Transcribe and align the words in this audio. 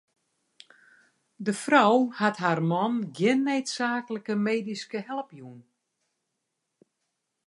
De 1.47 1.53
frou 1.63 1.93
hat 2.19 2.37
har 2.43 2.59
man 2.71 2.95
gjin 3.17 3.41
needsaaklike 3.47 4.35
medyske 4.49 4.99
help 5.09 5.29
jûn. 5.39 5.59